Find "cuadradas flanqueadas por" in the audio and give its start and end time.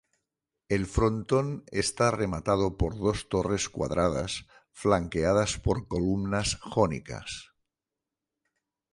3.69-5.87